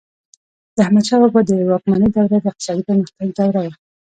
د 0.75 0.77
احمدشاه 0.85 1.19
بابا 1.21 1.41
د 1.49 1.51
واکمنۍ 1.71 2.09
دوره 2.11 2.27
د 2.31 2.33
اقتصادي 2.51 2.83
پرمختګ 2.89 3.27
دوره 3.37 3.59
وه. 3.63 3.71